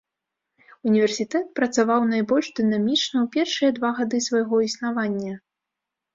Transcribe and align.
Універсітэт 0.91 1.45
працаваў 1.59 2.01
найбольш 2.13 2.49
дынамічна 2.61 3.17
ў 3.25 3.29
першыя 3.37 3.69
два 3.77 3.93
гады 4.01 4.17
свайго 4.31 4.55
існавання. 4.71 5.33